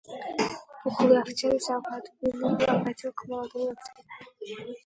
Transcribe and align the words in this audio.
Пухлый 0.83 1.21
офицер 1.21 1.53
взял 1.55 1.79
карту 1.83 2.09
вин 2.21 2.57
и 2.57 2.63
обратился 2.63 3.11
к 3.15 3.27
молоденькому 3.27 3.75
офицеру. 3.75 4.73